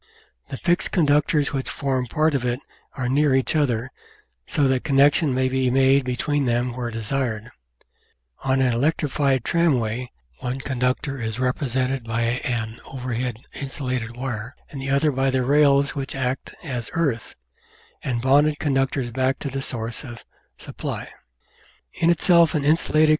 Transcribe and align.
The 0.47 0.57
fixed 0.57 0.89
conductors 0.91 1.53
which 1.53 1.69
form 1.69 2.07
part 2.07 2.33
of 2.33 2.43
it 2.43 2.59
are 2.97 3.07
near 3.07 3.35
each 3.35 3.55
other, 3.55 3.91
so 4.47 4.67
that 4.67 4.83
connection 4.83 5.31
may 5.31 5.47
be 5.47 5.69
made 5.69 6.05
between 6.05 6.45
them 6.45 6.73
where 6.75 6.89
desired. 6.89 7.51
On 8.43 8.63
an 8.63 8.73
electrified 8.73 9.43
tramway 9.43 10.09
one 10.39 10.59
conductor 10.59 11.21
is 11.21 11.39
represented 11.39 12.03
by 12.03 12.21
an 12.23 12.79
overhead 12.85 13.41
insulated 13.53 14.17
wire, 14.17 14.55
and 14.71 14.81
the 14.81 14.89
other 14.89 15.11
by 15.11 15.29
the 15.29 15.43
rails 15.43 15.93
which 15.93 16.15
act 16.15 16.55
as 16.63 16.89
"earth" 16.93 17.35
and 18.01 18.25
Reproduced 18.25 18.25
by 18.25 18.41
permission 18.41 18.77
of 19.05 19.13
the 19.53 20.25
British 20.63 20.63
Aluminium 20.63 21.05
Co. 22.77 23.05